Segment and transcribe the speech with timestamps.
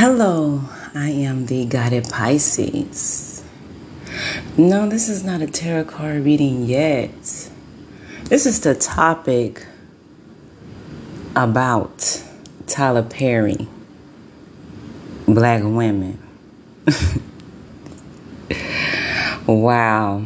[0.00, 0.60] Hello,
[0.94, 3.42] I am the Guided Pisces.
[4.56, 7.10] No, this is not a tarot card reading yet.
[8.26, 9.66] This is the topic
[11.34, 12.22] about
[12.68, 13.66] Tyler Perry,
[15.26, 16.22] black women.
[19.48, 20.24] wow.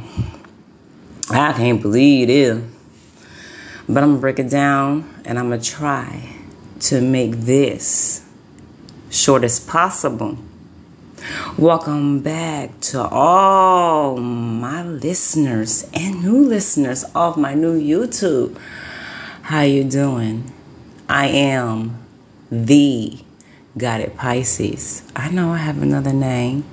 [1.31, 2.63] I can't believe it.
[3.89, 6.29] But I'm going to break it down and I'm going to try
[6.81, 8.22] to make this
[9.13, 10.39] short as possible.
[11.59, 18.59] Welcome back to all my listeners and new listeners of my new YouTube.
[19.43, 20.51] How you doing?
[21.11, 22.03] I am
[22.51, 23.19] the
[23.77, 25.03] Guided Pisces.
[25.15, 26.65] I know I have another name,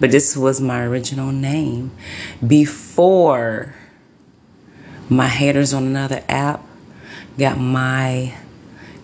[0.00, 1.90] but this was my original name
[2.44, 3.74] before
[5.10, 6.64] my haters on another app
[7.38, 8.34] got my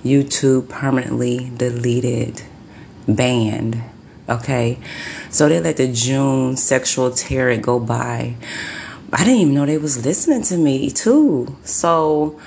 [0.02, 2.42] YouTube permanently deleted
[3.14, 3.82] banned.
[4.28, 4.78] Okay.
[5.30, 8.36] So they let the June sexual terror go by.
[9.12, 11.56] I didn't even know they was listening to me too.
[11.64, 12.40] So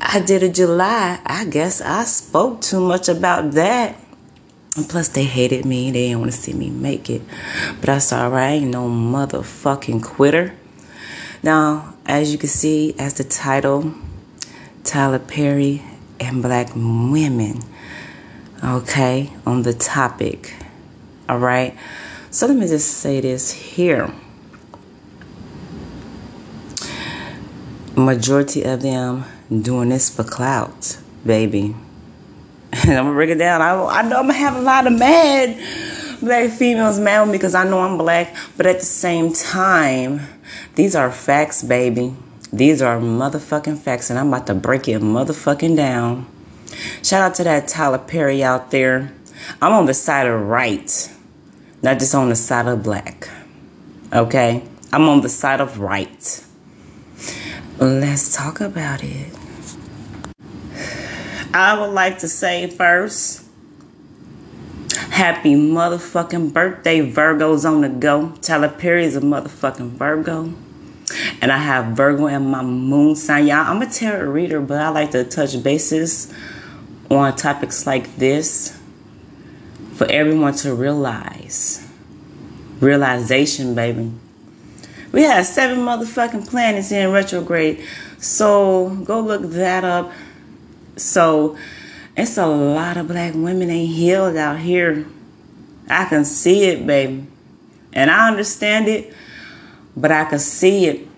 [0.00, 1.20] I did a July.
[1.24, 3.96] I guess I spoke too much about that.
[4.76, 5.90] And plus they hated me.
[5.90, 7.22] They didn't want to see me make it.
[7.80, 8.42] But that's alright.
[8.42, 10.54] I ain't no motherfucking quitter.
[11.42, 13.94] Now, as you can see, as the title,
[14.84, 15.82] Tyler Perry
[16.20, 17.62] and Black Women
[18.62, 20.54] okay, on the topic.
[21.28, 21.76] All right.
[22.30, 24.12] So let me just say this here.
[27.96, 31.74] Majority of them doing this for clout, baby.
[32.70, 33.62] And I'm gonna break it down.
[33.62, 35.58] I, I know I'm gonna have a lot of mad
[36.20, 40.20] black females mad with me because I know I'm black, but at the same time,
[40.74, 42.14] these are facts, baby.
[42.52, 46.26] These are motherfucking facts, and I'm about to break it motherfucking down.
[47.02, 49.12] Shout out to that Tyler Perry out there.
[49.62, 51.10] I'm on the side of right,
[51.82, 53.28] not just on the side of black.
[54.12, 54.62] Okay?
[54.92, 56.44] I'm on the side of right.
[57.78, 59.32] Let's talk about it.
[61.54, 63.46] I would like to say first,
[65.10, 68.32] happy motherfucking birthday, Virgos on the go.
[68.42, 70.52] Tyler Perry is a motherfucking Virgo.
[71.40, 73.46] And I have Virgo in my moon sign.
[73.46, 76.32] Y'all, I'm a tarot reader, but I like to touch bases
[77.10, 78.78] on topics like this
[79.94, 81.86] for everyone to realize.
[82.80, 84.12] Realization, baby.
[85.10, 87.84] We have seven motherfucking planets in retrograde.
[88.18, 90.12] So go look that up.
[90.96, 91.56] So
[92.16, 95.06] it's a lot of black women ain't healed out here.
[95.88, 97.26] I can see it, baby.
[97.92, 99.14] And I understand it,
[99.96, 101.08] but I can see it.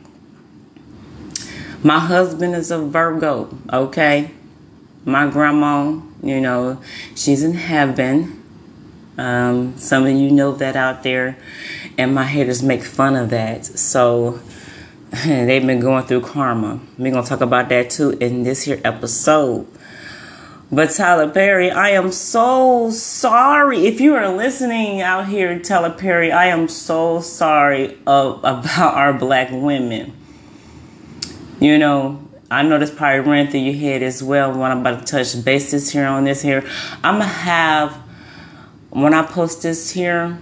[1.83, 4.31] My husband is a Virgo, okay?
[5.05, 6.81] My grandma, you know,
[7.15, 8.37] she's in heaven.
[9.19, 11.37] Um, some of you know that out there,
[11.99, 13.67] and my haters make fun of that.
[13.67, 14.41] So
[15.25, 16.81] they've been going through karma.
[16.99, 19.67] We're gonna talk about that too in this here episode.
[20.73, 23.89] But Tyler Perry, I am so sorry.
[23.89, 29.13] If you are listening out here, Tyler Perry, I am so sorry of, about our
[29.13, 30.13] black women.
[31.59, 35.07] You know, I know this probably ran through your head as well when I'm about
[35.07, 36.69] to touch bases here on this here.
[37.05, 37.93] I'm gonna have
[38.91, 40.37] when I post this here,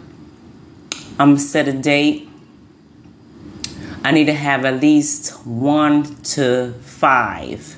[1.19, 2.27] I'm gonna set a date.
[4.03, 7.77] I need to have at least one to five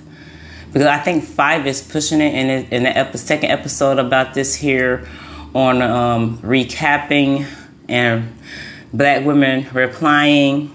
[0.73, 2.33] because I think five is pushing it.
[2.33, 5.09] In, in the second episode about this here
[5.57, 7.47] on um, recapping
[7.89, 8.33] and
[8.93, 10.73] black women replying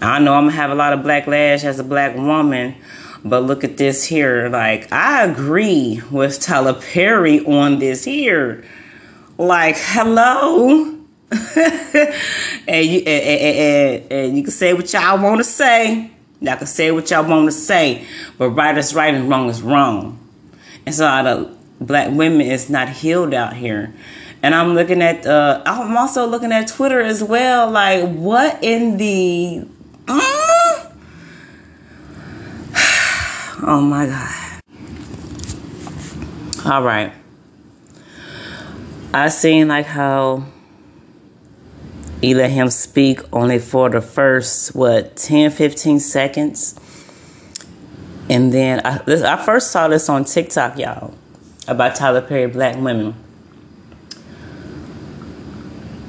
[0.00, 2.76] I know I'm gonna have a lot of black lash as a black woman,
[3.24, 4.48] but look at this here.
[4.48, 8.64] Like, I agree with Tyler Perry on this here.
[9.38, 10.94] Like, hello.
[11.30, 16.10] and, you, and, and, and, you can say what y'all want to say.
[16.40, 18.06] Y'all can say what y'all want to say,
[18.38, 20.18] but right is right and wrong is wrong.
[20.86, 23.92] And so, a lot of black women is not healed out here.
[24.42, 27.68] And I'm looking at, uh, I'm also looking at Twitter as well.
[27.68, 29.66] Like, what in the
[33.60, 34.60] Oh my God.
[36.64, 37.12] All right.
[39.12, 40.44] I seen like how
[42.20, 46.78] he let him speak only for the first, what, 10, 15 seconds.
[48.30, 51.14] And then I, I first saw this on TikTok, y'all,
[51.66, 53.14] about Tyler Perry Black Women.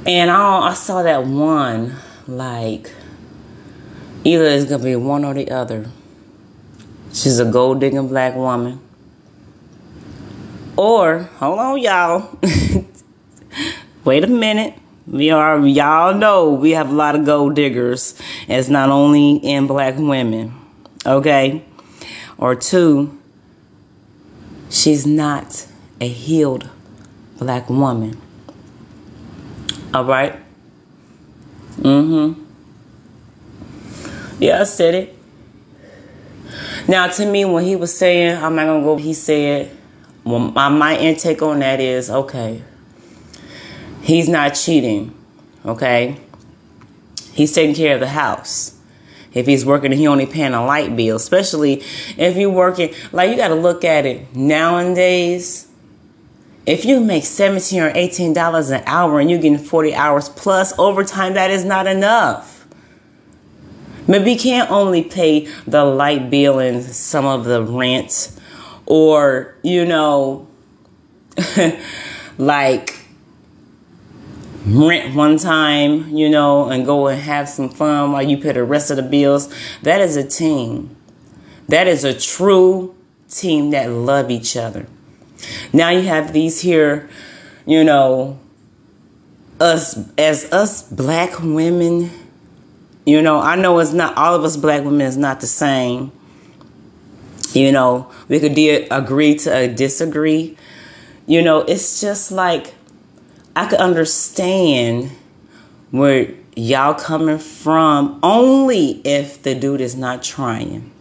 [0.05, 1.95] And I, I saw that one,
[2.27, 2.91] like,
[4.23, 5.89] Either it's gonna be one or the other.
[7.13, 8.79] She's a gold digging black woman,
[10.77, 12.39] Or, hold on, y'all.
[14.05, 14.75] Wait a minute.
[15.07, 18.17] We are, y'all know we have a lot of gold diggers.
[18.47, 20.53] It's not only in black women.
[21.05, 21.65] Okay?
[22.37, 23.19] Or two,
[24.69, 25.67] she's not
[25.99, 26.69] a healed
[27.39, 28.17] black woman.
[29.93, 30.39] All right?
[31.81, 32.48] Mm hmm.
[34.39, 35.15] Yeah, I said it.
[36.87, 39.75] Now, to me, when he was saying, I'm not going to go, he said,
[40.23, 42.63] well, my, my intake on that is okay,
[44.01, 45.13] he's not cheating,
[45.65, 46.17] okay?
[47.33, 48.75] He's taking care of the house.
[49.33, 51.83] If he's working he only paying a light bill, especially
[52.17, 55.67] if you're working, like you got to look at it nowadays.
[56.65, 60.77] If you make 17 or 18 dollars an hour and you're getting 40 hours plus
[60.79, 62.58] overtime, that is not enough.
[64.09, 68.31] Maybe you can't only pay the light bill and some of the rent,
[68.87, 70.47] or, you know,
[72.39, 72.99] like
[74.65, 78.63] rent one time, you know, and go and have some fun while you pay the
[78.63, 79.53] rest of the bills.
[79.83, 80.95] That is a team.
[81.67, 82.95] That is a true
[83.29, 84.87] team that love each other.
[85.71, 87.07] Now you have these here,
[87.67, 88.39] you know,
[89.59, 92.09] us as us black women
[93.09, 96.11] you know, I know it's not all of us black women is not the same.
[97.53, 100.55] You know, we could de- agree to uh, disagree.
[101.25, 102.75] You know, it's just like
[103.55, 105.09] I could understand
[105.89, 110.91] where y'all coming from only if the dude is not trying.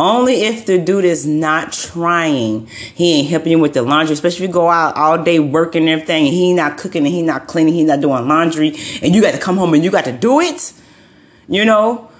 [0.00, 4.12] Only if the dude is not trying, he ain't helping you with the laundry.
[4.12, 7.14] Especially if you go out all day working and everything, and he not cooking and
[7.14, 9.90] he not cleaning, he not doing laundry, and you got to come home and you
[9.90, 10.72] got to do it.
[11.48, 12.10] You know,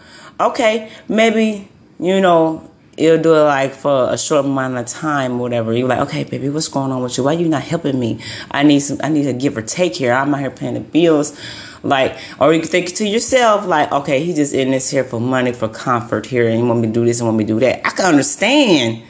[0.41, 1.69] okay, maybe
[2.01, 2.68] you know
[2.99, 5.73] you'll do it like for a short amount of time, or whatever.
[5.73, 7.25] You're like, okay, baby, what's going on with you?
[7.25, 8.21] Why you not helping me?
[8.51, 8.99] I need some.
[9.03, 10.13] I need a give or take here.
[10.13, 11.39] I'm out here paying the bills.
[11.83, 15.21] Like, or you can think to yourself, like, okay, he just in this here for
[15.21, 17.49] money, for comfort here, and he want me to do this and want me to
[17.55, 17.87] do that.
[17.87, 19.03] I can understand,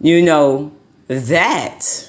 [0.00, 0.72] you know,
[1.08, 2.06] that.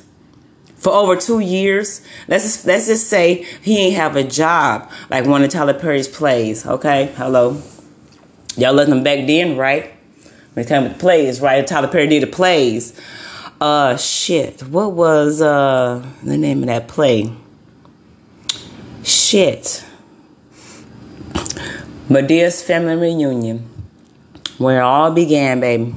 [0.77, 5.27] For over two years, let's just, let's just say he ain't have a job like
[5.27, 6.65] one of Tyler Perry's plays.
[6.65, 7.61] Okay, hello,
[8.57, 9.93] y'all him back then, right?
[10.53, 11.65] When it came with plays, right?
[11.65, 12.99] Tyler Perry did the plays.
[13.59, 17.31] Uh, shit, what was uh the name of that play?
[19.03, 19.85] Shit.
[22.09, 23.69] Madea's family reunion,
[24.57, 25.95] where it all began, baby.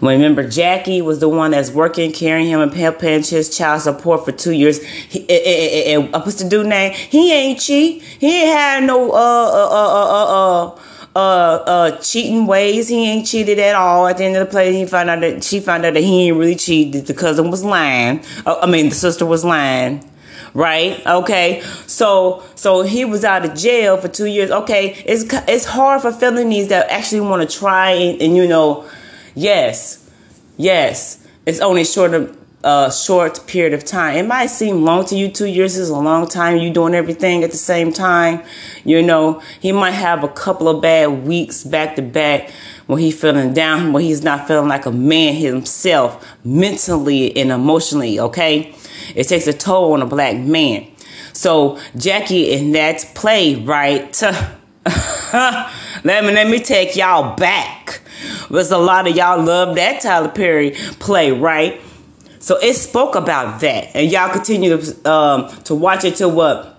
[0.00, 4.32] Remember, Jackie was the one that's working, carrying him and paying his child support for
[4.32, 4.82] two years.
[4.82, 6.92] He, eh, eh, eh, what's the dude name?
[6.92, 8.02] He ain't cheat.
[8.02, 10.80] He ain't had no uh uh uh uh uh
[11.16, 12.88] uh uh cheating ways.
[12.88, 14.06] He ain't cheated at all.
[14.06, 16.28] At the end of the play, he found out that she found out that he
[16.28, 17.06] ain't really cheated.
[17.06, 18.22] The cousin was lying.
[18.44, 20.04] Uh, I mean, the sister was lying
[20.56, 21.06] right?
[21.06, 24.50] Okay, so so he was out of jail for two years.
[24.50, 28.88] Okay, it's it's hard for felonies that actually want to try and, and, you know,
[29.34, 30.10] yes,
[30.56, 32.35] yes, it's only short of
[32.66, 34.16] a short period of time.
[34.16, 35.28] It might seem long to you.
[35.28, 36.58] Two years is a long time.
[36.58, 38.42] You doing everything at the same time.
[38.84, 42.50] You know, he might have a couple of bad weeks back to back
[42.86, 48.20] when he's feeling down, when he's not feeling like a man himself, mentally and emotionally.
[48.20, 48.74] Okay
[49.14, 50.86] it takes a toll on a black man.
[51.32, 54.20] So Jackie in that play, right?
[54.22, 58.00] let me let me take y'all back.
[58.50, 61.80] There's a lot of y'all love that Tyler Perry play, right?
[62.46, 66.78] So it spoke about that, and y'all continue to um, to watch it till what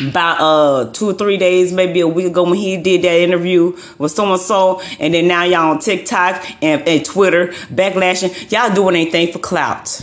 [0.00, 3.76] about uh two or three days, maybe a week ago when he did that interview
[3.98, 8.52] with someone so, and then now y'all on TikTok and, and Twitter backlashing.
[8.52, 10.00] Y'all doing anything for clout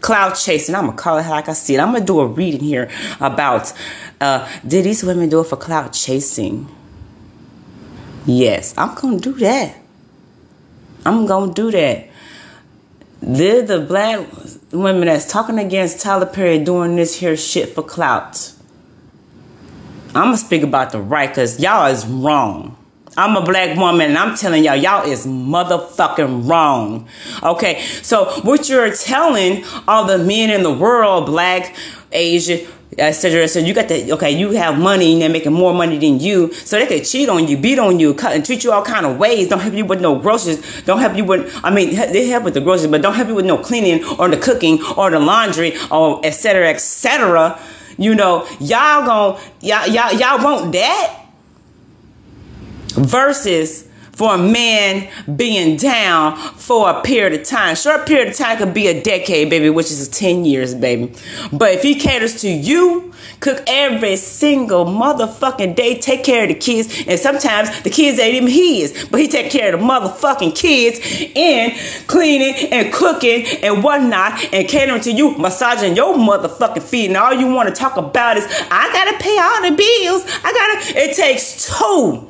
[0.00, 0.74] cloud chasing.
[0.74, 1.78] I'm gonna call it like I see it.
[1.78, 3.72] I'm gonna do a reading here about
[4.20, 6.66] uh, did these women do it for cloud chasing?
[8.26, 9.76] Yes, I'm gonna do that.
[11.06, 12.07] I'm gonna do that.
[13.20, 14.26] They're the black
[14.72, 18.52] women that's talking against Tyler Perry doing this here shit for clout.
[20.08, 22.76] I'm gonna speak about the right because y'all is wrong.
[23.16, 27.08] I'm a black woman and I'm telling y'all, y'all is motherfucking wrong.
[27.42, 31.74] Okay, so what you're telling all the men in the world, black,
[32.12, 32.66] Asian,
[32.98, 33.46] Uh, etc.
[33.46, 36.52] So you got the okay, you have money and they're making more money than you,
[36.52, 39.06] so they could cheat on you, beat on you, cut and treat you all kind
[39.06, 39.48] of ways.
[39.48, 40.82] Don't help you with no groceries.
[40.82, 43.34] Don't help you with I mean they help with the groceries, but don't help you
[43.34, 46.68] with no cleaning or the cooking or the laundry or etc.
[46.70, 47.60] etc.
[47.98, 51.24] You know, y'all gon' y'all y'all y'all want that
[52.94, 53.87] versus
[54.18, 57.76] for a man being down for a period of time.
[57.76, 61.14] Short period of time could be a decade, baby, which is 10 years, baby.
[61.52, 66.56] But if he caters to you, cook every single motherfucking day, take care of the
[66.56, 70.56] kids, and sometimes the kids ain't even his, but he take care of the motherfucking
[70.56, 70.98] kids
[71.36, 71.72] and
[72.08, 77.32] cleaning and cooking and whatnot and catering to you, massaging your motherfucking feet, and all
[77.32, 80.24] you want to talk about is I gotta pay all the bills.
[80.42, 80.98] I gotta.
[80.98, 82.28] It takes two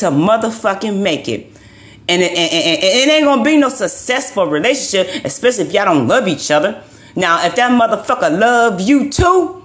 [0.00, 1.46] to motherfucking make it.
[2.08, 5.84] And it, and, and, and it ain't gonna be no successful relationship, especially if y'all
[5.84, 6.82] don't love each other.
[7.16, 9.60] Now, if that motherfucker love you too,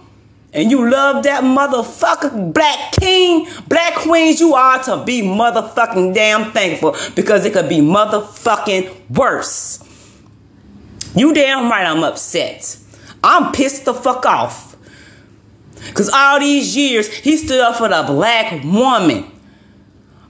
[0.56, 6.52] and you love that motherfucker black king, black queens, you are to be motherfucking damn
[6.52, 9.84] thankful because it could be motherfucking worse.
[11.14, 12.78] You damn right I'm upset.
[13.22, 14.78] I'm pissed the fuck off.
[15.94, 19.30] Cause all these years he stood up for the black woman.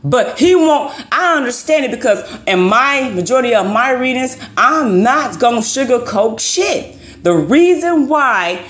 [0.05, 5.39] But he won't, I understand it because in my majority of my readings, I'm not
[5.39, 6.95] gonna sugarcoat shit.
[7.24, 8.63] The reason why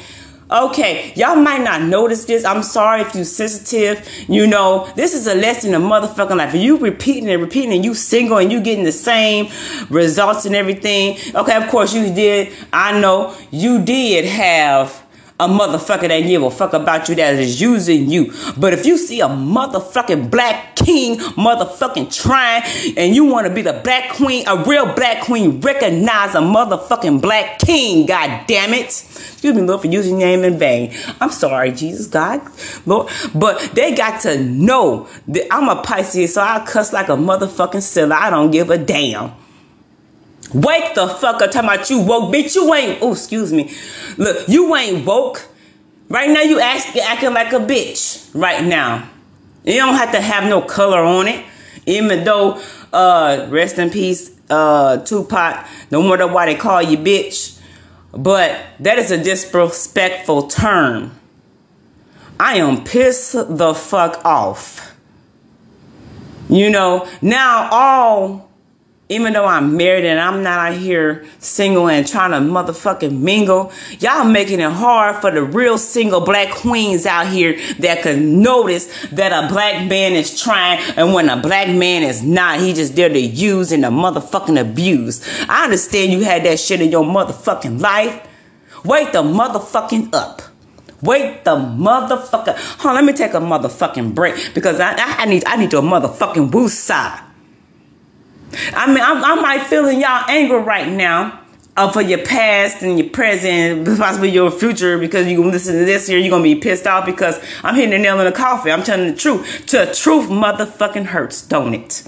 [0.51, 2.46] Okay, y'all might not notice this.
[2.46, 4.08] I'm sorry if you're sensitive.
[4.30, 6.54] You know, this is a lesson in motherfucking life.
[6.54, 9.51] If you repeating and repeating and you single and you getting the same
[9.89, 11.18] results and everything.
[11.34, 12.54] Okay, of course you did.
[12.72, 15.05] I know you did have
[15.38, 18.34] a motherfucker that give a fuck about you that is using you.
[18.58, 22.63] But if you see a motherfucking black king motherfucking trying
[22.96, 27.22] and you want to be the black queen, a real black queen, recognize a motherfucking
[27.22, 28.86] black king, god damn it.
[28.86, 30.94] Excuse me, Lord, for using your name in vain.
[31.20, 32.42] I'm sorry, Jesus, God,
[32.86, 33.12] Lord.
[33.34, 37.82] But they got to know that I'm a Pisces, so I cuss like a motherfucking
[37.82, 38.15] sinner.
[38.15, 39.34] I don't give a damn.
[40.54, 42.34] Wake the fuck up talking about you woke.
[42.34, 43.74] Bitch, you ain't, oh, excuse me.
[44.18, 45.48] Look, you ain't woke.
[46.08, 49.10] Right now, you ask, acting like a bitch right now.
[49.64, 51.44] You don't have to have no color on it.
[51.88, 52.62] Even though,
[52.94, 57.60] uh, rest in peace, uh, Tupac, no matter why they call you bitch.
[58.12, 61.12] But that is a disrespectful term.
[62.40, 64.96] I am pissed the fuck off.
[66.48, 68.45] You know, now all
[69.08, 73.72] even though I'm married and I'm not out here single and trying to motherfucking mingle,
[74.00, 79.08] y'all making it hard for the real single black queens out here that can notice
[79.10, 82.96] that a black man is trying and when a black man is not, he just
[82.96, 85.24] there to use and to motherfucking abuse.
[85.48, 88.28] I understand you had that shit in your motherfucking life.
[88.84, 90.42] Wake the motherfucking up.
[91.04, 92.56] Wake the motherfucker.
[92.80, 95.78] Hold on, let me take a motherfucking break because I, I need I need to
[95.78, 97.25] a motherfucking woo side.
[98.74, 101.42] I mean, I'm, I might feeling y'all anger right now
[101.78, 106.08] uh, for your past and your present, possibly your future, because you listen to this
[106.08, 108.72] here, you're gonna be pissed off because I'm hitting the nail in the coffin.
[108.72, 109.68] I'm telling the truth.
[109.68, 112.04] The truth motherfucking hurts, don't it?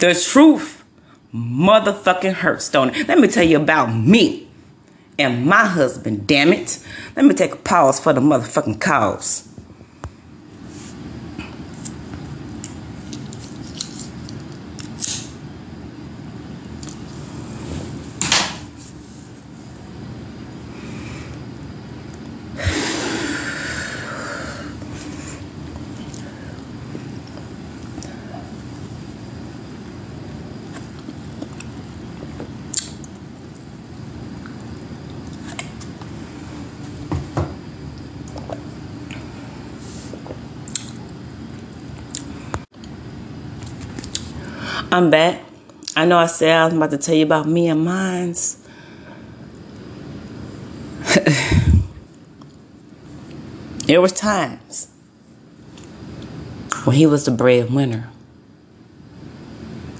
[0.00, 0.84] The truth
[1.34, 3.08] motherfucking hurts, don't it?
[3.08, 4.48] Let me tell you about me
[5.18, 6.82] and my husband, damn it.
[7.16, 9.47] Let me take a pause for the motherfucking cause.
[44.98, 45.40] I'm back.
[45.94, 48.58] I know I said I was about to tell you about me and mine's.
[53.86, 54.88] there was times
[56.82, 58.10] when he was the breadwinner.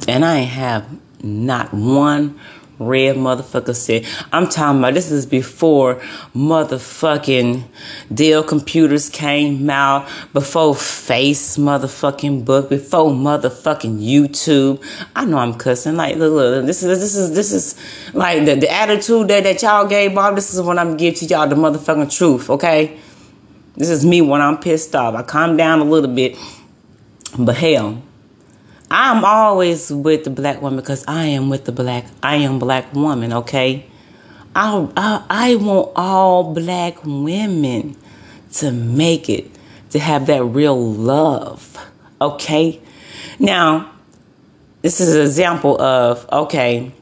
[0.09, 0.89] And I have
[1.23, 2.41] not one
[2.79, 4.07] red motherfucker said.
[4.33, 5.97] I'm talking about this is before
[6.35, 7.65] motherfucking
[8.13, 14.83] Dell computers came out, before Face motherfucking book, before motherfucking YouTube.
[15.17, 15.97] I know I'm cussing.
[15.97, 19.63] Like, look, look, this is this is this is like the, the attitude that, that
[19.63, 20.35] y'all gave Bob.
[20.35, 22.99] This is what I'm giving to y'all the motherfucking truth, okay?
[23.77, 25.15] This is me when I'm pissed off.
[25.15, 26.37] I calm down a little bit.
[27.39, 28.03] But hell,
[28.91, 32.07] I'm always with the black woman because I am with the black.
[32.23, 33.33] I am black woman.
[33.33, 33.85] Okay,
[34.57, 37.97] I, I I want all black women
[38.55, 39.51] to make it
[39.91, 41.77] to have that real love.
[42.21, 42.81] Okay,
[43.39, 43.93] now
[44.83, 46.93] this is an example of okay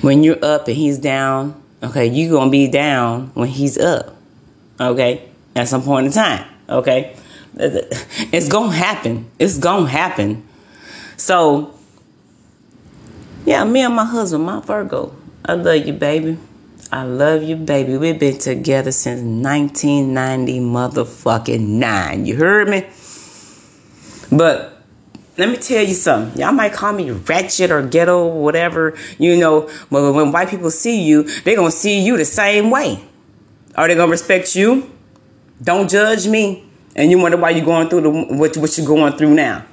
[0.00, 1.60] when you're up and he's down.
[1.82, 4.16] Okay, you're gonna be down when he's up.
[4.80, 6.46] Okay, at some point in time.
[6.68, 7.16] Okay,
[7.58, 9.30] It's gonna happen.
[9.38, 10.46] It's gonna happen.
[11.16, 11.74] So,
[13.44, 16.38] yeah, me and my husband, my Virgo, I love you, baby.
[16.90, 17.96] I love you, baby.
[17.98, 22.24] We've been together since 1990 motherfucking nine.
[22.24, 22.86] You heard me?
[24.30, 24.82] But
[25.36, 26.40] let me tell you something.
[26.40, 30.70] Y'all might call me ratchet or ghetto, or whatever, you know, but when white people
[30.70, 33.02] see you, they're going to see you the same way.
[33.74, 34.90] Are they going to respect you?
[35.62, 36.67] Don't judge me.
[36.98, 39.64] And you wonder why you're going through the, what, what you're going through now.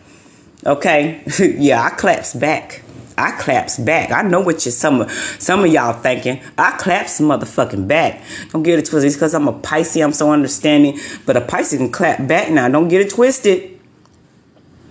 [0.63, 1.24] Okay?
[1.58, 2.84] yeah, I claps back.
[3.17, 4.12] I claps back.
[4.12, 6.39] I know what you some of some of y'all thinking.
[6.55, 8.22] I claps motherfucking back.
[8.51, 9.08] Don't get it twisted.
[9.08, 10.03] It's because I'm a Pisces.
[10.03, 11.00] I'm so understanding.
[11.25, 12.70] But a Pisces can clap back now.
[12.70, 13.79] Don't get it twisted.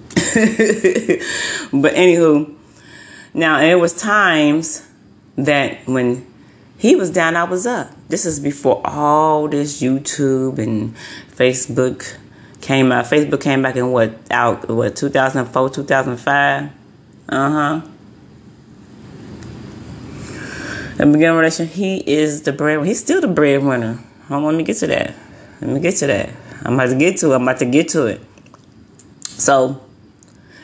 [0.14, 2.52] but anywho,
[3.32, 4.84] now it was times
[5.36, 6.26] that when
[6.78, 7.92] he was down, I was up.
[8.08, 10.96] This is before all this YouTube and
[11.36, 12.16] Facebook
[12.64, 13.04] came out.
[13.04, 16.70] Facebook came back in what out what 2004, 2005.
[17.28, 17.80] Uh huh.
[20.96, 22.86] The beginning relation, he is the breadwinner.
[22.86, 23.98] He's still the breadwinner.
[24.28, 25.14] Hold on, let me get to that.
[25.60, 26.30] Let me get to that.
[26.62, 27.34] I'm about to get to it.
[27.34, 28.20] I'm about to get to it.
[29.22, 29.83] So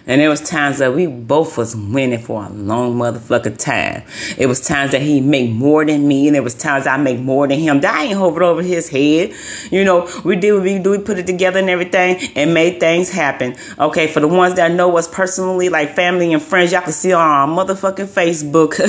[0.07, 4.03] and there was times that we both was winning for a long motherfucking time.
[4.39, 7.21] It was times that he make more than me, and there was times I make
[7.21, 7.81] more than him.
[7.81, 9.35] That ain't hovered over his head.
[9.71, 10.91] You know, we did what we do.
[10.91, 13.57] We put it together and everything, and made things happen.
[13.79, 17.13] Okay, for the ones that know us personally, like family and friends, y'all can see
[17.13, 18.81] on our motherfucking Facebook.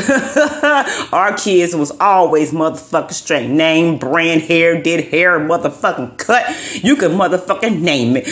[1.13, 3.49] our kids was always motherfucking straight.
[3.49, 6.45] Name, brand, hair, did hair, motherfucking cut.
[6.83, 8.25] You could motherfucking name it.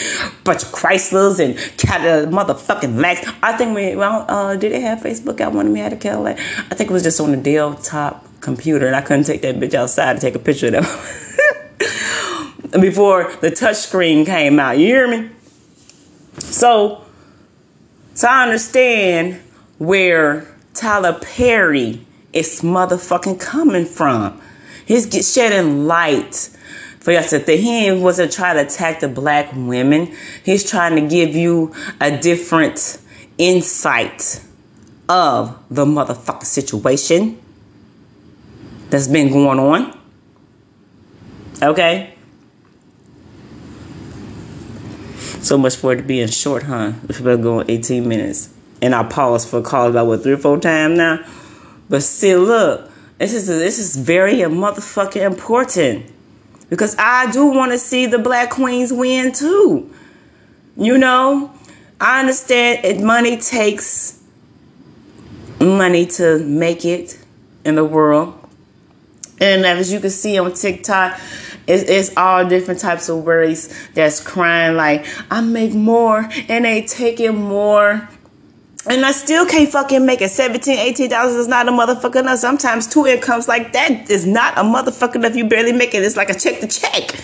[0.44, 3.28] Bunch of Chryslers and cat uh, motherfucking fucking Max.
[3.42, 5.40] I think we well, uh, did it have Facebook?
[5.40, 6.38] I wanted me had a Cadillac.
[6.38, 9.56] I think it was just on the Dell top computer, and I couldn't take that
[9.56, 10.72] bitch outside to take a picture of
[12.70, 14.78] them before the touch screen came out.
[14.78, 15.30] You hear me?
[16.38, 17.04] So,
[18.14, 19.40] so I understand
[19.78, 24.40] where Tyler Perry is motherfucking coming from.
[24.86, 26.50] He's shedding light
[27.00, 30.14] for y'all to think he wasn't trying to attack the black women.
[30.44, 33.00] He's trying to give you a different
[33.38, 34.44] insight
[35.08, 37.40] of the motherfucking situation
[38.90, 39.98] that's been going on.
[41.62, 42.14] Okay?
[45.40, 46.92] So much for it being short, huh?
[47.08, 48.52] We've been going 18 minutes.
[48.82, 51.24] And I paused for calls about what three or four times now.
[51.88, 56.10] But still, look, this is this is very motherfucking important
[56.70, 59.92] because I do want to see the black queens win too.
[60.76, 61.52] You know,
[62.00, 64.18] I understand it money takes
[65.60, 67.18] money to make it
[67.64, 68.36] in the world.
[69.40, 71.20] And as you can see on TikTok,
[71.66, 76.82] it's, it's all different types of words that's crying like, I make more and they
[76.82, 78.08] taking more
[78.86, 80.30] and I still can't fucking make it.
[80.30, 82.38] 17 $18 is not a motherfucker enough.
[82.38, 85.36] Sometimes two incomes like that is not a motherfucker enough.
[85.36, 86.02] You barely make it.
[86.02, 87.14] It's like a check to check.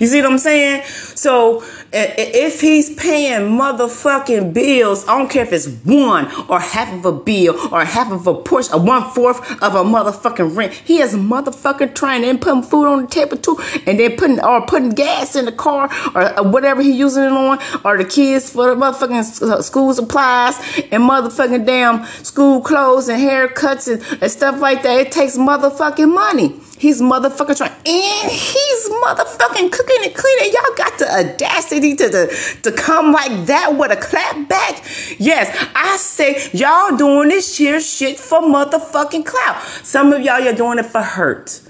[0.00, 0.84] You see what I'm saying?
[0.84, 7.04] So if he's paying motherfucking bills, I don't care if it's one or half of
[7.04, 10.72] a bill or half of a portion or one fourth of a motherfucking rent.
[10.72, 14.66] He is motherfucking trying and putting food on the table too, and then putting or
[14.66, 18.68] putting gas in the car or whatever he using it on, or the kids for
[18.68, 20.56] the motherfucking uh, school supplies
[20.92, 25.00] and motherfucking damn school clothes and haircuts and, and stuff like that.
[25.00, 26.60] It takes motherfucking money.
[26.78, 30.52] He's motherfucking trying, and he's motherfucking cooking and cleaning.
[30.52, 34.84] Y'all got the audacity to, to, to come like that with a clap back.
[35.18, 39.60] Yes, I say y'all doing this here shit for motherfucking clout.
[39.82, 41.60] Some of y'all, you're doing it for hurt.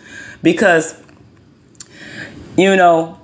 [0.43, 0.95] Because,
[2.57, 3.19] you know,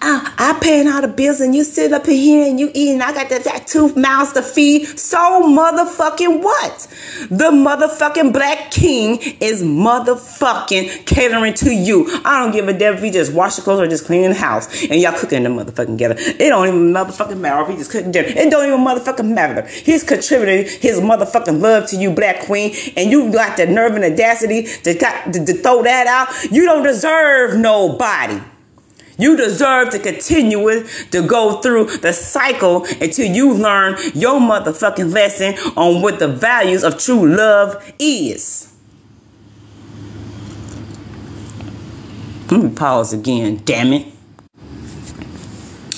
[0.00, 3.00] I, I paying all the bills and you sit up in here and you eating.
[3.02, 4.86] I got that, that two mouths to feed.
[4.98, 6.88] So motherfucking what?
[7.30, 12.06] The motherfucking black king is motherfucking catering to you.
[12.24, 14.36] I don't give a damn if he just wash the clothes or just cleaning the
[14.36, 16.16] house and y'all cooking the motherfucking together.
[16.18, 18.28] It don't even motherfucking matter if he just cooking dinner.
[18.28, 19.66] It don't even motherfucking matter.
[19.66, 24.04] He's contributing his motherfucking love to you, black queen, and you got the nerve and
[24.04, 26.52] audacity to, to, to throw that out.
[26.52, 28.40] You don't deserve nobody.
[29.20, 35.54] You deserve to continue to go through the cycle until you learn your motherfucking lesson
[35.76, 38.74] on what the values of true love is.
[42.50, 44.06] Let me pause again, damn it.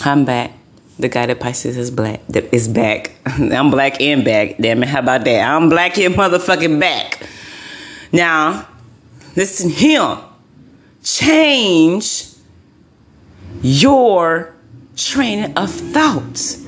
[0.05, 0.53] I'm back.
[0.99, 3.13] The Guided Pisces is black is back.
[3.27, 4.59] I'm black and back.
[4.59, 5.49] Damn it, how about that?
[5.49, 7.25] I'm black and motherfucking back.
[8.11, 8.69] Now,
[9.37, 10.19] listen here.
[11.05, 12.32] Change
[13.61, 14.55] your
[14.97, 16.65] training of thoughts.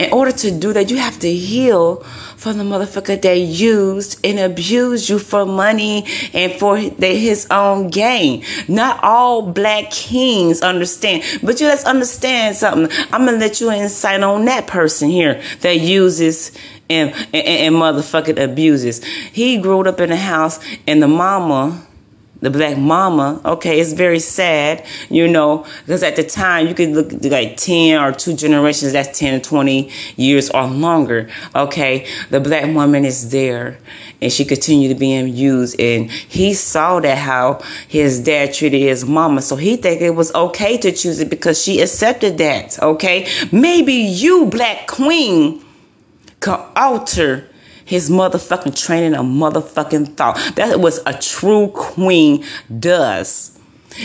[0.00, 1.96] In order to do that, you have to heal
[2.36, 8.42] from the motherfucker that used and abused you for money and for his own gain.
[8.66, 12.90] Not all black kings understand, but you let's understand something.
[13.12, 16.52] I'm gonna let you insight on that person here that uses
[16.88, 19.04] and, and, and motherfucking abuses.
[19.04, 21.86] He grew up in a house and the mama
[22.40, 23.40] the black mama.
[23.44, 28.00] Okay, it's very sad, you know, because at the time you could look like 10
[28.00, 31.28] or two generations, that's 10 or 20 years or longer.
[31.54, 33.78] Okay, the black woman is there
[34.22, 39.04] and she continued to be abused and he saw that how his dad treated his
[39.04, 43.26] mama so he think it was okay to choose it because she accepted that okay
[43.52, 45.64] maybe you black queen
[46.40, 47.46] can alter
[47.90, 50.36] his motherfucking training a motherfucking thought.
[50.54, 52.44] That was a true queen
[52.78, 53.58] does.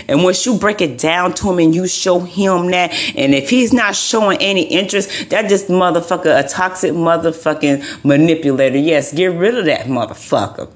[0.08, 3.52] And once you break it down to him and you show him that, and if
[3.52, 8.80] he's not showing any interest, that just motherfucker, a toxic motherfucking manipulator.
[8.80, 10.68] Yes, get rid of that motherfucker.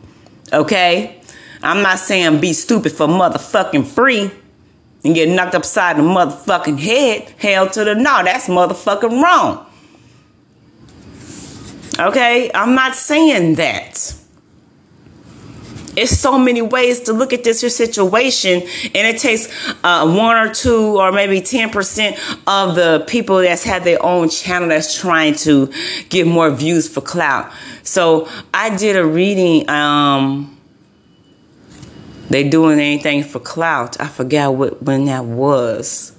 [0.54, 1.20] Okay?
[1.64, 4.30] I'm not saying be stupid for motherfucking free
[5.04, 7.34] and get knocked upside the motherfucking head.
[7.40, 9.66] Hell to the no, that's motherfucking wrong.
[12.00, 12.50] Okay?
[12.54, 14.16] I'm not saying that.
[15.96, 19.50] It's so many ways to look at this situation, and it takes
[19.84, 22.12] uh, one or two or maybe 10%
[22.48, 25.72] of the people that's had their own channel that's trying to
[26.08, 27.52] get more views for clout.
[27.84, 29.70] So I did a reading.
[29.70, 30.56] Um,
[32.30, 34.00] they doing anything for clout.
[34.00, 36.16] I forgot what when that was.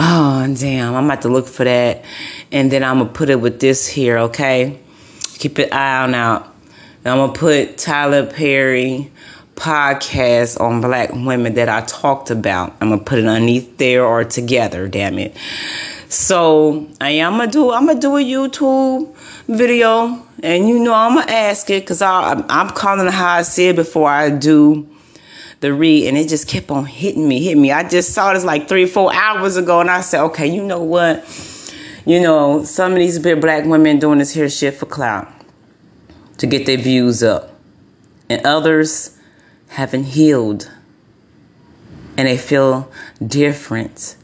[0.00, 0.94] Oh, damn.
[0.94, 2.04] I'm about to look for that.
[2.50, 4.78] And then I'm to put it with this here, okay?
[5.38, 6.54] Keep an eye on out.
[7.04, 9.10] And I'm to put Tyler Perry
[9.54, 12.74] podcast on black women that I talked about.
[12.80, 15.36] I'm to put it underneath there or together, damn it.
[16.08, 19.14] So I am gonna do I'm gonna do a YouTube
[19.46, 23.76] video, and you know I'm gonna ask it because I'm calling it how I said
[23.76, 24.88] before I do
[25.60, 27.72] the read, and it just kept on hitting me, hitting me.
[27.72, 30.82] I just saw this like three, four hours ago, and I said, okay, you know
[30.82, 31.26] what?
[32.08, 35.30] You know, some of these black women doing this here shit for clout
[36.38, 37.52] to get their views up,
[38.30, 39.18] and others
[39.68, 40.70] haven't healed,
[42.16, 42.90] and they feel
[43.26, 44.16] different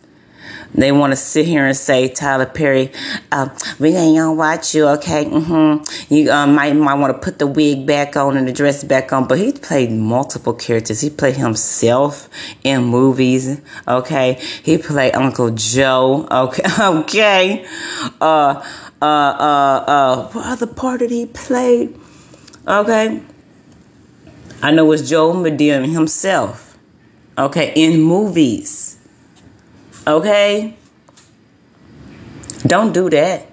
[0.74, 2.90] they want to sit here and say, Tyler Perry,
[3.30, 5.24] uh, we ain't gonna watch you, okay?
[5.24, 6.14] Mm-hmm.
[6.14, 9.12] You uh, might might want to put the wig back on and the dress back
[9.12, 9.28] on.
[9.28, 11.00] But he played multiple characters.
[11.00, 12.28] He played himself
[12.64, 14.40] in movies, okay?
[14.62, 16.62] He played Uncle Joe, okay?
[16.80, 17.66] okay.
[18.20, 18.64] Uh,
[19.00, 21.90] uh, uh, uh, what other part did he play?
[22.66, 23.22] Okay.
[24.62, 26.78] I know it's Joe Madea himself,
[27.36, 28.98] okay, in movies.
[30.06, 30.76] Okay?
[32.66, 33.46] Don't do that.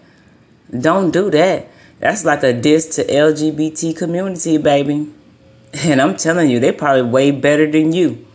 [0.78, 1.68] Don't do that.
[2.00, 5.14] That's like a diss to LGBT community, baby.
[5.84, 8.26] And I'm telling you, they're probably way better than you.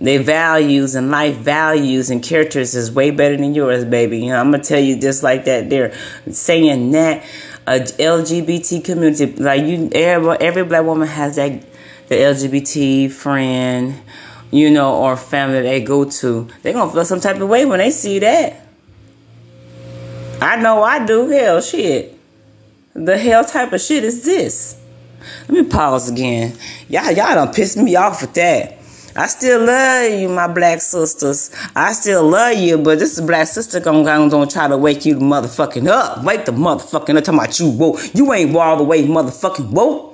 [0.00, 4.30] Their values and life values and characters is way better than yours, baby.
[4.30, 5.70] I'm gonna tell you just like that.
[5.70, 5.94] They're
[6.30, 7.24] saying that
[7.66, 11.62] a LGBT community, like you, every, every black woman has that
[12.08, 13.94] the LGBT friend
[14.54, 17.80] you know, or family they go to, they gonna feel some type of way when
[17.80, 18.64] they see that.
[20.40, 21.28] I know I do.
[21.28, 22.16] Hell, shit.
[22.94, 24.80] The hell type of shit is this?
[25.48, 26.56] Let me pause again.
[26.88, 28.78] Y'all, y'all done pissed me off with that.
[29.16, 31.50] I still love you, my black sisters.
[31.74, 35.20] I still love you, but this black sister gonna, gonna try to wake you the
[35.20, 36.22] motherfucking up.
[36.22, 37.24] Wake the motherfucking up.
[37.24, 37.98] Talking about you woke.
[38.14, 40.13] You ain't all the way motherfucking woke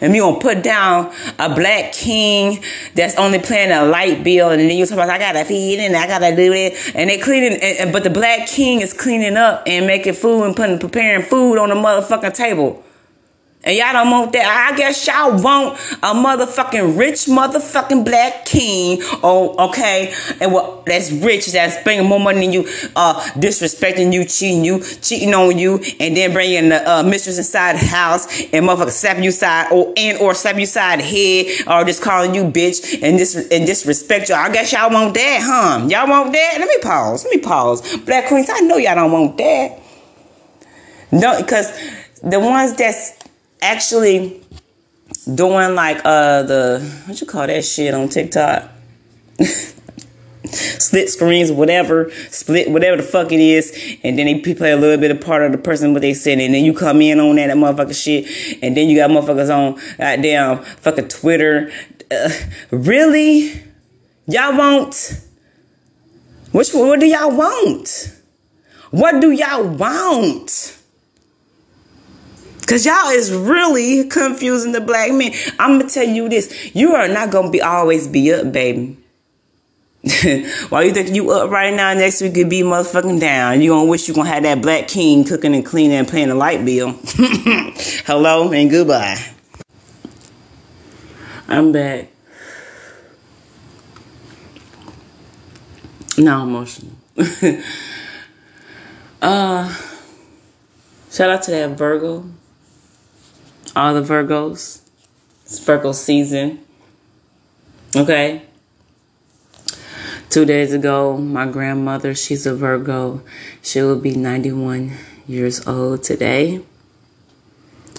[0.00, 2.62] and you gonna put down a black king
[2.94, 5.96] that's only paying a light bill, and then you talk about I gotta feed and
[5.96, 9.62] I gotta do it, and they cleaning, and, but the black king is cleaning up
[9.66, 12.84] and making food and putting preparing food on the motherfucking table.
[13.62, 14.70] And y'all don't want that.
[14.72, 19.00] I guess y'all want a motherfucking rich motherfucking black king.
[19.22, 20.14] Oh, okay.
[20.40, 22.60] And what that's rich, that's bringing more money than you,
[22.96, 27.74] uh, disrespecting you, cheating you, cheating on you, and then bringing the uh, mistress inside
[27.74, 31.84] the house and motherfucker slapping you side or and or slapping you side head or
[31.84, 34.36] just calling you bitch and dis and disrespect you.
[34.36, 35.86] I guess y'all want that, huh?
[35.86, 36.56] Y'all want that?
[36.58, 37.24] Let me pause.
[37.24, 37.98] Let me pause.
[37.98, 39.78] Black queens, I know y'all don't want that.
[41.12, 41.70] No, because
[42.22, 43.19] the ones that's
[43.62, 44.42] actually
[45.34, 48.70] doing like uh the what you call that shit on TikTok.
[50.44, 54.98] split screens, whatever, split whatever the fuck it is, and then they play a little
[54.98, 57.36] bit of part of the person what they said, and then you come in on
[57.36, 61.70] that, that motherfucker shit, and then you got motherfuckers on goddamn fucking Twitter.
[62.10, 62.30] Uh,
[62.70, 63.62] really,
[64.26, 65.20] y'all won't
[66.52, 66.72] Which?
[66.72, 68.12] What do y'all want?
[68.90, 70.79] What do y'all want?
[72.70, 75.32] Cause y'all is really confusing the black men.
[75.58, 78.96] I'm gonna tell you this: you are not gonna be always be up, baby.
[80.68, 83.60] While you think you up right now, next week could be motherfucking down.
[83.60, 86.36] You gonna wish you gonna have that black king cooking and cleaning and paying the
[86.36, 86.92] light bill.
[88.06, 89.18] Hello and goodbye.
[91.48, 92.06] I'm back.
[96.16, 96.92] Now emotional.
[99.20, 99.76] uh,
[101.10, 102.30] shout out to that Virgo.
[103.76, 104.80] All the Virgos.
[105.44, 106.60] It's Virgo season.
[107.94, 108.42] Okay.
[110.28, 113.22] Two days ago, my grandmother, she's a Virgo.
[113.62, 114.92] She will be 91
[115.26, 116.62] years old today.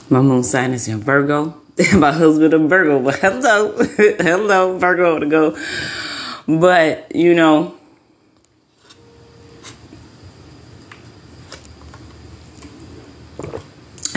[0.09, 1.61] My moon sign is in Virgo.
[1.95, 5.57] my husband a Virgo, but hello, hello, Virgo to go.
[6.47, 7.75] But you know,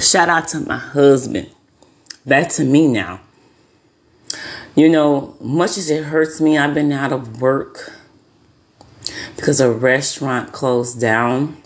[0.05, 1.51] shout out to my husband.
[2.27, 3.21] Back to me now.
[4.75, 7.93] You know, much as it hurts me, I've been out of work
[9.37, 11.63] because a restaurant closed down,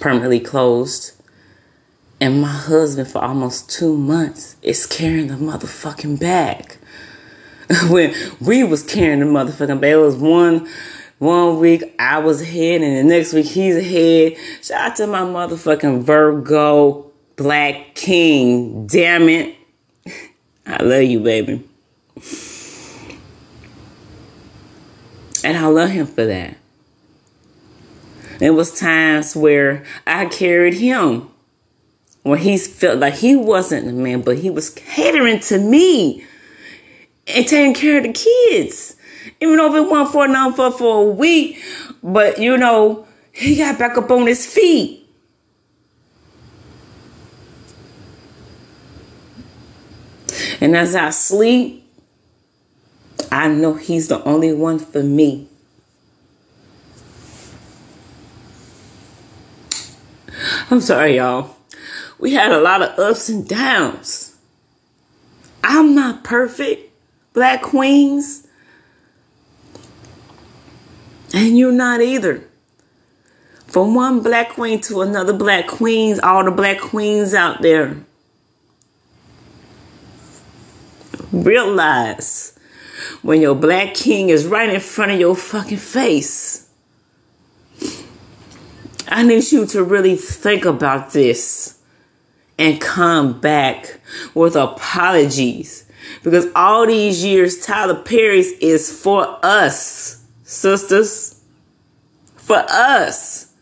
[0.00, 1.12] permanently closed.
[2.20, 6.76] And my husband, for almost two months, is carrying the motherfucking bag.
[7.88, 10.68] when we was carrying the motherfucking bag, it was one
[11.18, 14.36] one week I was ahead, and the next week he's ahead.
[14.62, 18.86] Shout out to my motherfucking Virgo Black King.
[18.86, 19.56] Damn it.
[20.66, 21.62] I love you, baby.
[25.42, 26.56] And I love him for that.
[28.40, 31.28] It was times where I carried him
[32.22, 36.24] when he felt like he wasn't the man, but he was catering to me
[37.26, 38.96] and taking care of the kids.
[39.40, 41.62] Even though it went for a for for a week,
[42.02, 45.03] but you know, he got back up on his feet.
[50.64, 51.84] And as I sleep,
[53.30, 55.46] I know he's the only one for me.
[60.70, 61.54] I'm sorry, y'all.
[62.18, 64.38] We had a lot of ups and downs.
[65.62, 66.90] I'm not perfect,
[67.34, 68.46] Black Queens.
[71.34, 72.42] And you're not either.
[73.66, 77.98] From one Black Queen to another Black Queens, all the Black Queens out there.
[81.42, 82.58] Realize
[83.22, 86.64] when your Black King is right in front of your fucking face
[89.14, 91.78] I need you to really think about this
[92.58, 94.00] and come back
[94.34, 95.84] with apologies.
[96.22, 101.40] Because all these years, Tyler Perry's is for us, sisters.
[102.36, 103.53] For us.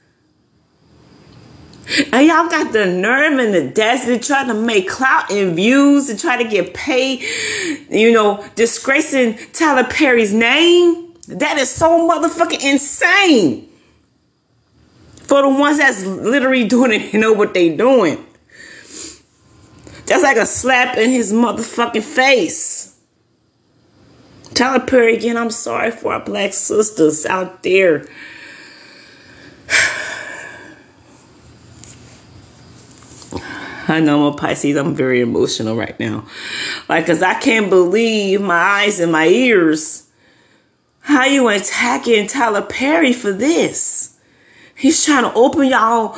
[2.13, 6.09] And y'all got the nerve and the audacity to try to make clout and views
[6.09, 7.23] and try to get paid,
[7.91, 11.15] you know, disgracing Tyler Perry's name.
[11.29, 13.69] That is so motherfucking insane
[15.33, 18.25] for the ones that's literally doing it, you know what they doing.
[20.07, 22.99] That's like a slap in his motherfucking face.
[24.55, 28.07] Tyler Perry again, I'm sorry for our black sisters out there.
[33.93, 34.77] I know I'm a Pisces.
[34.77, 36.27] I'm very emotional right now.
[36.89, 40.09] Like, cause I can't believe my eyes and my ears.
[41.01, 44.19] How you attacking Tyler Perry for this?
[44.75, 46.15] He's trying to open y'all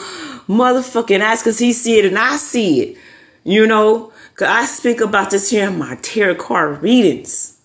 [0.49, 2.99] motherfucking eyes because he see it and I see it.
[3.45, 7.59] You know, because I speak about this here in my tarot card readings.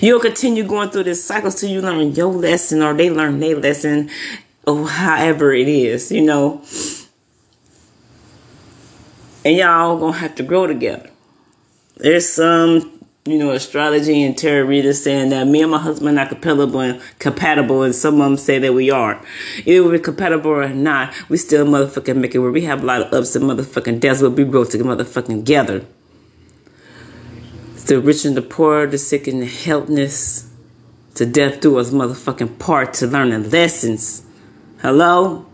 [0.00, 3.56] You'll continue going through this cycle till you learn your lesson or they learn their
[3.56, 4.10] lesson
[4.66, 6.62] or however it is, you know.
[9.44, 11.10] And y'all gonna have to grow together.
[11.96, 16.26] There's some you know, astrology and tarot readers saying that me and my husband are
[16.26, 19.20] compatible, compatible, and some of them say that we are.
[19.64, 23.00] Either we're compatible or not, we still motherfucking make it where we have a lot
[23.00, 25.84] of ups and motherfucking downs, but we grow motherfucking together.
[27.86, 30.50] The rich and the poor, the sick and the helpless,
[31.14, 34.24] to death do us motherfucking part to learn learning lessons.
[34.80, 35.46] Hello?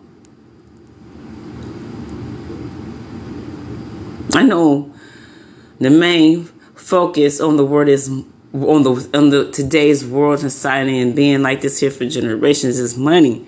[4.34, 4.92] I know
[5.78, 11.14] the main focus on the word is on the on the today's world society and
[11.14, 13.46] being like this here for generations is money.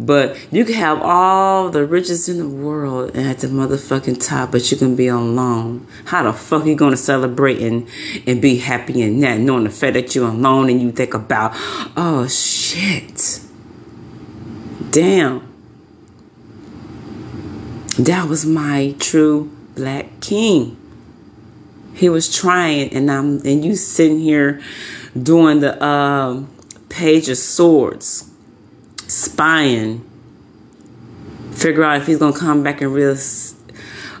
[0.00, 4.52] But you can have all the riches in the world and at the motherfucking top,
[4.52, 5.88] but you can be alone.
[6.04, 7.88] How the fuck you gonna celebrate and,
[8.24, 11.52] and be happy in that, knowing the fact that you're alone and you think about,
[11.96, 13.40] oh shit.
[14.92, 15.44] Damn.
[17.98, 20.76] That was my true black king.
[21.94, 24.60] He was trying and I'm and you sitting here
[25.20, 26.50] doing the um,
[26.88, 28.30] page of swords
[29.08, 30.04] spying,
[31.52, 33.16] figure out if he's gonna come back and real,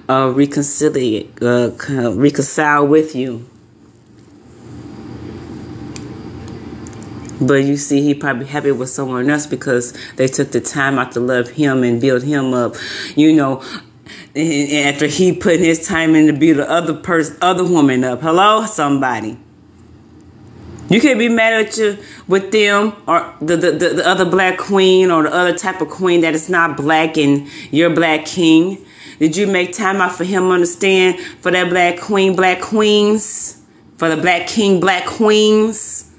[0.08, 3.48] uh, reconcile, uh, reconcile with you.
[7.40, 11.12] But you see, he probably happy with someone else because they took the time out
[11.12, 12.74] to love him and build him up.
[13.14, 13.62] You know,
[14.36, 18.20] after he put his time in to build the other person, other woman up.
[18.20, 19.38] Hello, somebody.
[20.88, 24.58] You can't be mad at you with them or the, the, the, the, other black
[24.58, 28.78] queen or the other type of queen that is not black and you're black king.
[29.18, 33.60] Did you make time out for him understand for that black queen, black queens,
[33.98, 36.10] for the black king, black queens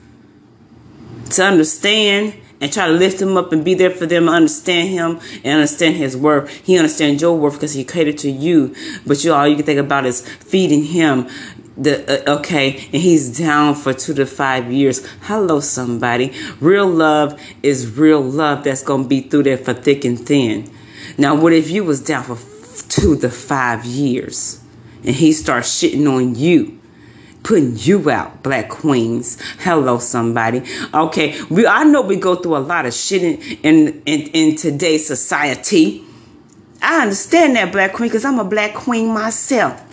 [1.32, 5.20] to understand and try to lift him up and be there for them, understand him
[5.44, 6.50] and understand his worth.
[6.50, 9.80] He understands your worth because he catered to you, but you all you can think
[9.80, 11.30] about is feeding him,
[11.78, 15.06] the uh, okay and he's down for two to five years.
[15.22, 16.34] Hello somebody.
[16.60, 20.70] Real love is real love that's gonna be through there for thick and thin.
[21.18, 22.38] Now what if you was down for
[22.90, 24.62] two to five years
[25.06, 26.79] and he starts shitting on you
[27.50, 29.42] putting you out black queens.
[29.58, 30.62] Hello somebody.
[30.94, 34.56] Okay we i know we go through a lot of shit in in, in, in
[34.56, 36.04] today's society.
[36.80, 39.84] I understand that black queen because i'm a black queen myself.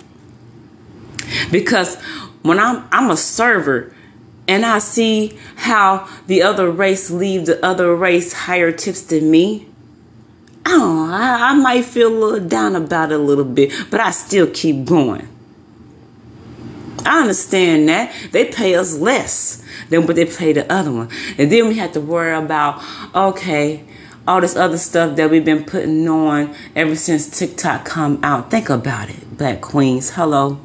[1.51, 1.97] Because
[2.43, 3.95] when I'm I'm a server
[4.47, 9.67] and I see how the other race leave the other race higher tips than me,
[10.67, 14.11] oh, I, I might feel a little down about it a little bit, but I
[14.11, 15.27] still keep going.
[17.07, 18.15] I understand that.
[18.33, 21.09] They pay us less than what they pay the other one.
[21.39, 22.83] And then we have to worry about,
[23.15, 23.85] okay,
[24.27, 28.51] all this other stuff that we've been putting on ever since TikTok come out.
[28.51, 30.11] Think about it, Black Queens.
[30.11, 30.61] Hello.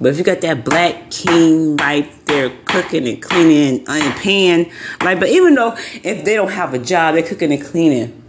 [0.00, 4.70] But if you got that black king right there cooking and cleaning and pan,
[5.02, 8.22] like, but even though if they don't have a job, they're cooking and cleaning,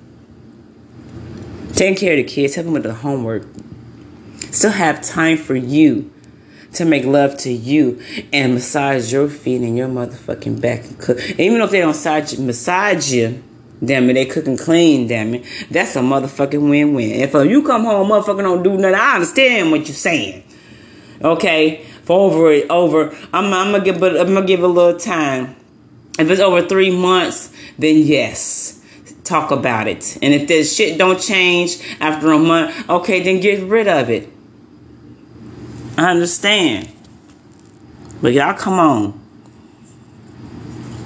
[1.73, 3.47] taking care of the kids, helping with the homework,
[4.51, 6.11] still have time for you
[6.73, 11.19] to make love to you and massage your feet and your motherfucking back and cook.
[11.19, 13.43] And even if they don't massage, massage you,
[13.83, 15.45] damn it, they cook and clean, damn it.
[15.69, 17.11] That's a motherfucking win-win.
[17.11, 20.43] If uh, you come home, motherfucker don't do nothing, I understand what you're saying
[21.23, 23.15] okay, for over it, over.
[23.33, 25.55] I'm, I'm gonna give, I'm gonna give a little time.
[26.19, 28.83] If it's over three months, then yes,
[29.23, 30.17] talk about it.
[30.21, 34.29] And if this shit don't change after a month, okay, then get rid of it.
[35.97, 36.89] I understand,
[38.21, 39.19] but y'all come on.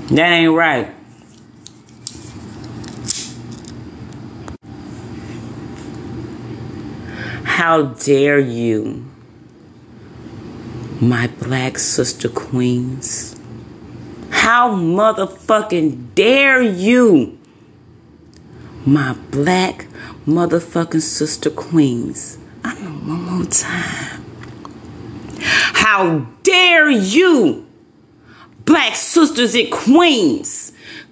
[0.10, 0.94] That ain't right.
[7.44, 9.06] How dare you?
[11.02, 13.40] my black sister queens.
[14.30, 17.38] How motherfucking dare you,
[18.86, 19.88] my black
[20.26, 22.38] motherfucking sister queens.
[22.64, 24.25] I know one more time.
[25.42, 27.66] How dare you,
[28.66, 30.72] black sisters and queens,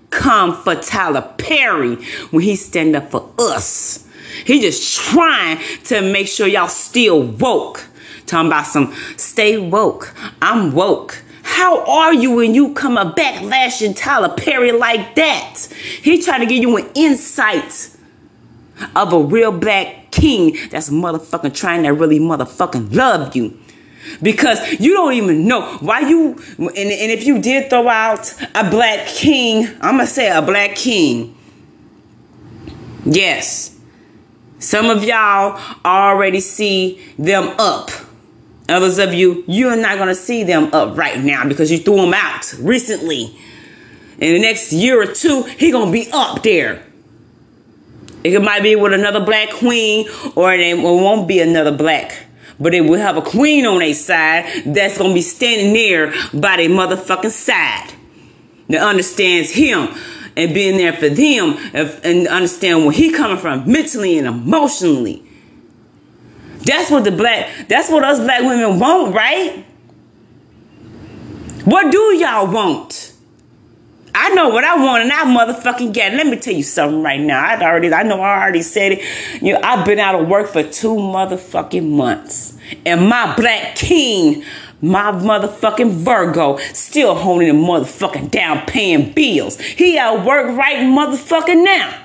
[0.10, 1.96] come for Tyler Perry
[2.32, 4.08] when he stand up for us.
[4.46, 7.88] He just trying to make sure y'all still woke.
[8.26, 10.14] Talking about some stay woke.
[10.42, 11.22] I'm woke.
[11.44, 15.68] How are you when you come a backlash and Tyler Perry like that?
[16.02, 17.90] He trying to give you an insight
[18.96, 23.58] of a real black king that's motherfucking trying to really motherfucking love you.
[24.22, 28.70] Because you don't even know why you, and, and if you did throw out a
[28.70, 31.38] black king, I'm gonna say a black king.
[33.06, 33.80] Yes.
[34.60, 37.92] Some of y'all already see them up.
[38.70, 42.14] Others of you, you're not to see them up right now because you threw them
[42.14, 43.38] out recently.
[44.20, 46.82] In the next year or two, he to be up there.
[48.24, 52.26] It might be with another black queen or it won't be another black.
[52.64, 56.58] But it will have a queen on their side that's to be standing there by
[56.58, 57.94] their motherfucking side.
[58.70, 59.90] That understands him
[60.38, 65.22] and being there for them and understand where he coming from mentally and emotionally.
[66.60, 69.66] That's what the black, that's what us black women want, right?
[71.66, 73.13] What do y'all want?
[74.16, 76.14] I know what I want and I motherfucking get.
[76.14, 77.44] Let me tell you something right now.
[77.44, 79.42] I already, I know I already said it.
[79.42, 82.58] You know, I've been out of work for two motherfucking months.
[82.86, 84.44] And my black king,
[84.82, 89.60] my motherfucking Virgo, still holding the motherfucking down paying bills.
[89.60, 92.03] He at work right motherfucking now.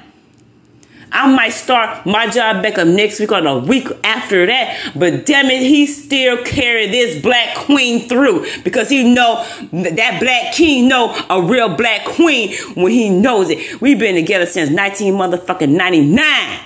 [1.10, 4.92] I might start my job back up next week or the week after that.
[4.94, 10.54] But damn it, he still carry this black queen through because he know that black
[10.54, 13.80] king know a real black queen when he knows it.
[13.80, 16.60] We've been together since 19 motherfucking 99.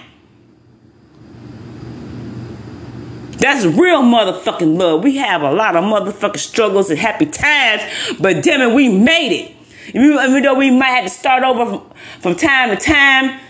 [3.38, 5.02] That's real motherfucking love.
[5.02, 7.82] We have a lot of motherfucking struggles and happy times,
[8.20, 9.56] but damn it, we made it.
[9.94, 11.90] Even though we might have to start over from,
[12.20, 13.40] from time to time,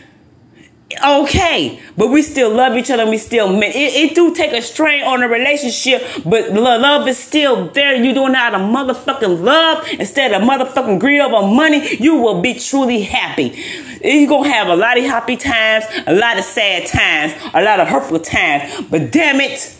[1.05, 3.09] okay, but we still love each other.
[3.09, 7.69] We still it, it do take a strain on a relationship, but love is still
[7.69, 7.95] there.
[7.95, 11.97] You doing out of motherfucking love instead of motherfucking greed over money.
[11.97, 13.63] You will be truly happy.
[14.03, 17.81] You're gonna have a lot of happy times, a lot of sad times, a lot
[17.81, 18.87] of hurtful times.
[18.91, 19.77] But damn it,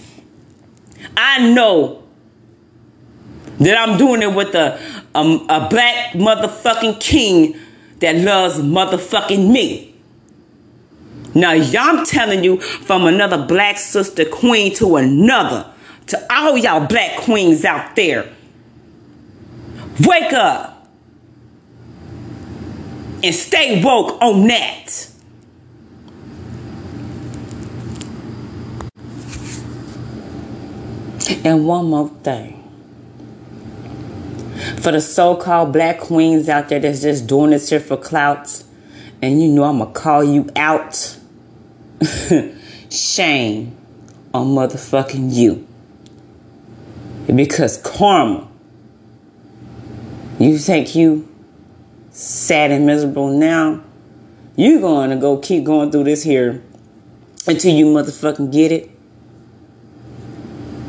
[1.17, 2.03] I know
[3.59, 4.81] that I'm doing it with a
[5.15, 7.57] um, a black motherfucking king
[8.01, 9.92] that loves motherfucking me.
[11.35, 15.71] Now, y'all telling you from another black sister queen to another,
[16.09, 18.31] to all y'all black queens out there,
[20.01, 20.89] wake up
[23.23, 25.09] and stay woke on that.
[31.45, 32.59] And one more thing.
[34.81, 38.65] For the so called black queens out there that's just doing this here for clouts,
[39.21, 41.19] and you know I'm gonna call you out
[42.91, 43.77] shame
[44.35, 45.67] on motherfucking you.
[47.35, 48.49] Because karma,
[50.39, 51.29] you think you
[52.11, 53.83] sad and miserable now,
[54.57, 56.63] you going to go keep going through this here
[57.47, 58.91] until you motherfucking get it.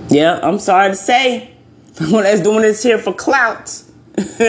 [0.09, 1.53] Yeah, I'm sorry to say,
[1.99, 3.81] when that's doing this here for clout,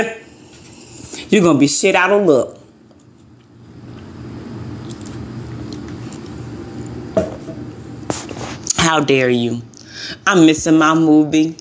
[1.28, 2.58] you're gonna be shit out of luck.
[8.94, 9.60] How dare you?
[10.24, 11.56] I'm missing my movie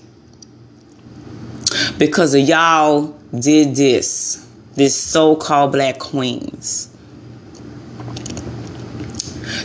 [1.98, 4.48] because of y'all did this.
[4.76, 6.96] This so-called black queens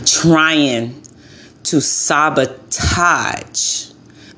[0.03, 0.99] trying
[1.65, 2.31] to sabotage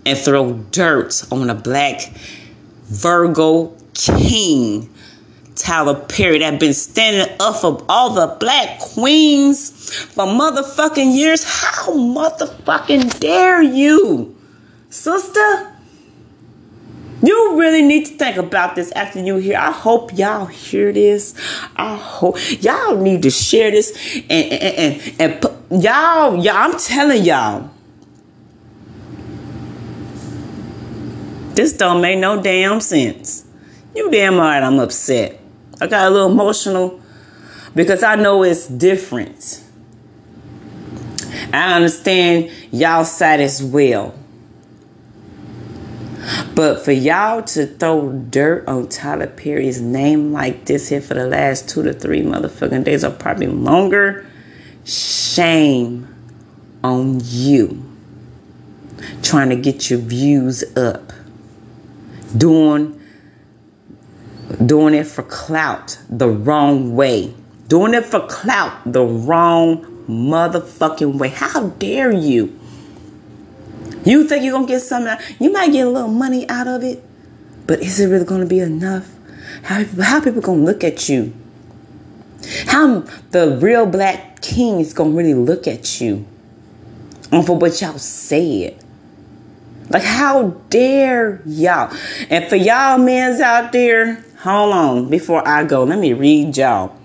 [0.06, 2.12] and throw dirt on a black
[2.88, 4.94] Virgo king
[5.62, 9.70] Tyler Perry that been standing up for all the black queens
[10.06, 11.44] for motherfucking years.
[11.44, 14.36] How motherfucking dare you,
[14.90, 15.68] sister?
[17.24, 19.58] You really need to think about this after you hear.
[19.58, 21.36] I hope y'all hear this.
[21.76, 23.96] I hope y'all need to share this
[24.28, 26.56] and and and, and y'all y'all.
[26.56, 27.70] I'm telling y'all.
[31.54, 33.46] This don't make no damn sense.
[33.94, 35.41] You damn right I'm upset.
[35.82, 37.02] I got a little emotional
[37.76, 39.64] because I know it's different.
[41.52, 44.14] I understand y'all side as well.
[46.54, 51.26] But for y'all to throw dirt on Tyler Perry's name like this here for the
[51.26, 54.28] last two to three motherfucking days or probably longer,
[54.86, 56.08] shame
[56.84, 57.84] on you.
[59.24, 61.12] Trying to get your views up.
[62.38, 63.01] Doing
[64.52, 67.34] doing it for clout the wrong way.
[67.68, 71.30] Doing it for clout the wrong motherfucking way.
[71.30, 72.58] How dare you?
[74.04, 75.12] You think you're gonna get something?
[75.12, 77.04] Out, you might get a little money out of it,
[77.68, 79.10] but is it really gonna be enough?
[79.64, 81.34] How how people gonna look at you?
[82.66, 86.26] How the real black king is gonna really look at you?
[87.32, 88.84] And for what y'all said.
[89.90, 91.96] Like how dare y'all?
[92.30, 95.84] And for y'all men's out there Hold on before I go.
[95.84, 96.96] Let me read y'all.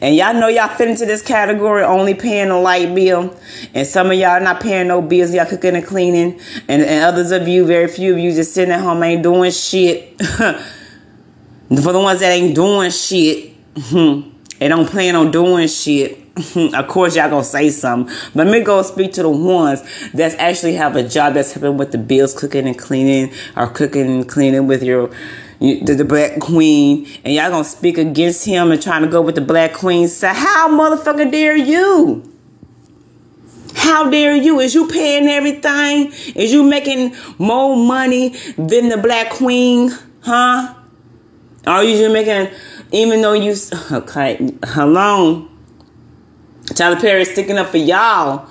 [0.00, 3.36] And y'all know y'all fit into this category only paying a light bill.
[3.74, 5.34] And some of y'all not paying no bills.
[5.34, 6.40] Y'all cooking and cleaning.
[6.68, 9.50] And, and others of you, very few of you just sitting at home ain't doing
[9.50, 10.18] shit.
[10.22, 14.22] For the ones that ain't doing shit, hmm,
[14.58, 16.18] they don't plan on doing shit.
[16.74, 18.14] of course y'all gonna say something.
[18.34, 21.76] But let me go speak to the ones that actually have a job that's helping
[21.76, 25.10] with the bills, cooking and cleaning, or cooking and cleaning with your
[25.60, 29.34] the, the black queen, and y'all gonna speak against him and trying to go with
[29.34, 30.34] the black queen side.
[30.36, 32.26] How motherfucker dare you?
[33.74, 34.60] How dare you?
[34.60, 36.12] Is you paying everything?
[36.34, 39.90] Is you making more money than the black queen?
[40.22, 40.74] Huh?
[41.66, 42.50] Are you making
[42.92, 43.54] Even though you
[43.92, 45.46] okay, long?
[46.74, 48.48] Tyler Perry sticking up for y'all.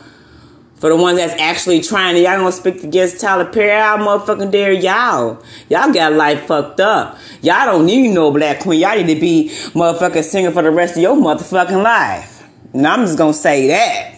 [0.79, 4.49] For the ones that's actually trying to, y'all gonna speak against Tyler Perry, how motherfucking
[4.49, 5.43] dare y'all?
[5.67, 7.17] Y'all got life fucked up.
[7.41, 8.79] Y'all don't need no black queen.
[8.79, 12.47] Y'all need to be motherfucking singing for the rest of your motherfucking life.
[12.73, 14.15] And I'm just gonna say that.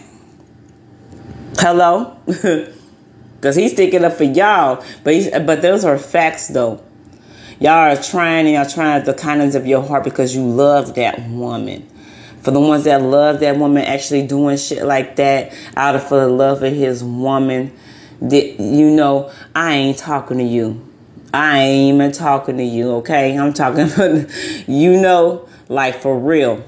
[1.58, 2.16] Hello?
[3.40, 4.84] Cause he's sticking up for y'all.
[5.02, 6.80] But he's, but those are facts though.
[7.58, 11.28] Y'all are trying and y'all trying the kindness of your heart because you love that
[11.28, 11.88] woman
[12.42, 16.20] for the ones that love that woman actually doing shit like that out of for
[16.20, 17.76] the love of his woman.
[18.20, 20.86] That you know i ain't talking to you.
[21.34, 23.36] I ain't even talking to you okay?
[23.36, 23.88] I'm talking
[24.66, 26.64] you know like for real.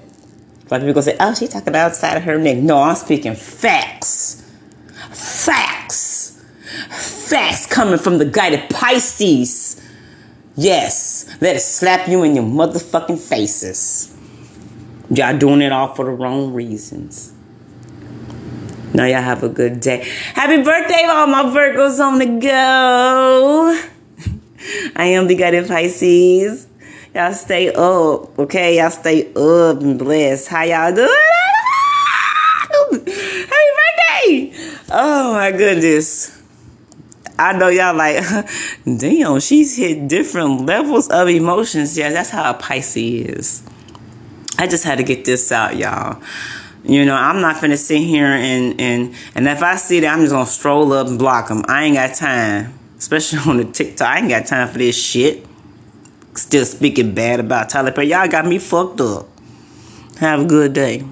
[0.70, 2.58] Like people say oh she talking outside of her neck.
[2.58, 4.40] No i'm speaking facts.
[5.10, 6.42] Facts.
[7.28, 9.80] Facts coming from the Guided Pisces.
[10.56, 14.13] Yes let it slap you in your motherfucking faces
[15.11, 17.32] Y'all doing it all for the wrong reasons.
[18.94, 20.09] Now y'all have a good day.
[20.34, 23.86] Happy birthday, all my Virgos on the go.
[24.96, 26.66] I am the guided Pisces.
[27.14, 28.78] Y'all stay up, okay?
[28.78, 30.48] Y'all stay up and blessed.
[30.48, 31.09] How y'all doing?
[32.90, 34.52] Happy birthday!
[34.90, 36.40] Oh my goodness.
[37.38, 38.24] I know y'all like,
[38.84, 41.98] damn, she's hit different levels of emotions.
[41.98, 43.62] Yeah, that's how a Pisces is.
[44.59, 46.22] I just had to get this out, y'all.
[46.84, 50.20] You know, I'm not gonna sit here and and and if I see that, I'm
[50.20, 51.64] just gonna stroll up and block them.
[51.66, 54.07] I ain't got time, especially on the TikTok.
[54.07, 55.46] I ain't got time for this shit.
[56.34, 58.09] Still speaking bad about Tyler Perry.
[58.09, 59.26] Y'all got me fucked up.
[60.18, 61.05] Have a good day.